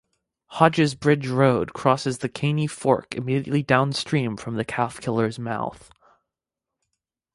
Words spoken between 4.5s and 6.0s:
the Calfkiller's mouth.